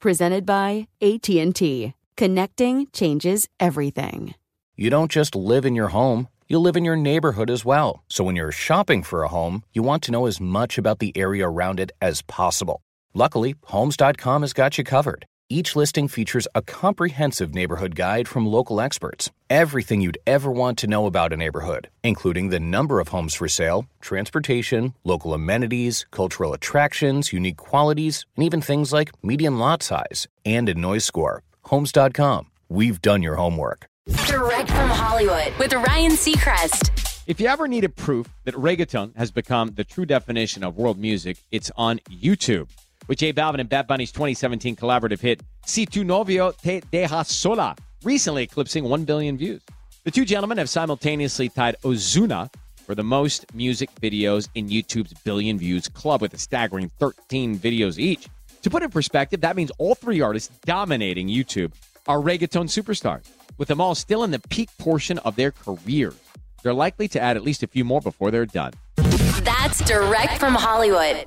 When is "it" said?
11.80-11.90, 58.82-58.86